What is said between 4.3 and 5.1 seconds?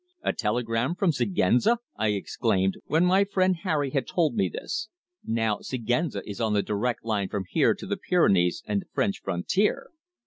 me this.